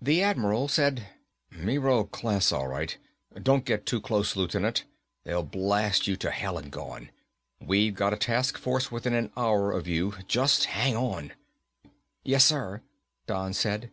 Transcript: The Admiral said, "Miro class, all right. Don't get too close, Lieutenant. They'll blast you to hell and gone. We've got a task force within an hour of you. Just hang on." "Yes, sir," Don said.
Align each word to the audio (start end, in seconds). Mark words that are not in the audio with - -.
The 0.00 0.22
Admiral 0.22 0.68
said, 0.68 1.08
"Miro 1.50 2.04
class, 2.04 2.52
all 2.52 2.68
right. 2.68 2.96
Don't 3.34 3.64
get 3.64 3.84
too 3.84 4.00
close, 4.00 4.36
Lieutenant. 4.36 4.84
They'll 5.24 5.42
blast 5.42 6.06
you 6.06 6.14
to 6.18 6.30
hell 6.30 6.56
and 6.56 6.70
gone. 6.70 7.10
We've 7.58 7.96
got 7.96 8.12
a 8.14 8.16
task 8.16 8.56
force 8.56 8.92
within 8.92 9.12
an 9.14 9.32
hour 9.36 9.72
of 9.72 9.88
you. 9.88 10.14
Just 10.28 10.66
hang 10.66 10.94
on." 10.94 11.32
"Yes, 12.22 12.44
sir," 12.44 12.82
Don 13.26 13.52
said. 13.52 13.90